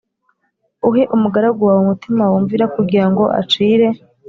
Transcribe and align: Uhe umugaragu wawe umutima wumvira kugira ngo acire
Uhe 0.89 1.03
umugaragu 1.15 1.61
wawe 1.67 1.81
umutima 1.85 2.23
wumvira 2.31 2.65
kugira 2.75 3.05
ngo 3.11 3.23
acire 3.41 3.87